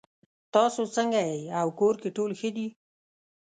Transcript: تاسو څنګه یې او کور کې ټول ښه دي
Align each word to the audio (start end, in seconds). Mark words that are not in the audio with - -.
تاسو 0.53 0.81
څنګه 0.95 1.19
یې 1.29 1.37
او 1.59 1.67
کور 1.79 1.95
کې 2.01 2.09
ټول 2.17 2.31
ښه 2.39 2.49
دي 2.55 2.67